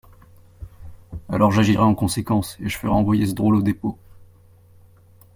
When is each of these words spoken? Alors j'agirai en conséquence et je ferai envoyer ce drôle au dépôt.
Alors 1.29 1.51
j'agirai 1.51 1.83
en 1.83 1.93
conséquence 1.93 2.57
et 2.59 2.67
je 2.69 2.75
ferai 2.75 2.91
envoyer 2.91 3.27
ce 3.27 3.33
drôle 3.33 3.53
au 3.57 3.61
dépôt. 3.61 3.99